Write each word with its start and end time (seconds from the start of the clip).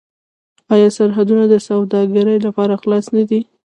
آیا 0.73 0.89
سرحدونه 0.97 1.43
د 1.49 1.53
سوداګرۍ 1.67 2.37
لپاره 2.45 2.73
خلاص 2.81 3.05
نه 3.15 3.23
دي؟ 3.29 3.41